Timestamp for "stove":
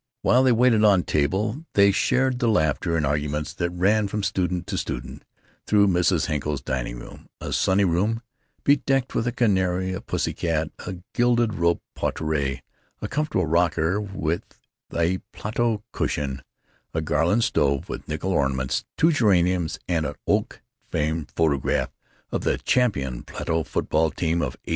17.43-17.87